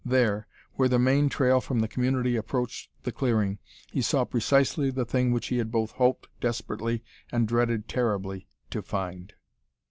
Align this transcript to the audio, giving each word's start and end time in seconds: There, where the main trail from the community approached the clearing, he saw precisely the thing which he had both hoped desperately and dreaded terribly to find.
There, 0.03 0.47
where 0.77 0.89
the 0.89 0.97
main 0.97 1.29
trail 1.29 1.61
from 1.61 1.81
the 1.81 1.87
community 1.87 2.35
approached 2.35 2.89
the 3.03 3.11
clearing, 3.11 3.59
he 3.91 4.01
saw 4.01 4.25
precisely 4.25 4.89
the 4.89 5.05
thing 5.05 5.31
which 5.31 5.49
he 5.49 5.59
had 5.59 5.71
both 5.71 5.91
hoped 5.91 6.27
desperately 6.39 7.03
and 7.31 7.47
dreaded 7.47 7.87
terribly 7.87 8.47
to 8.71 8.81
find. 8.81 9.33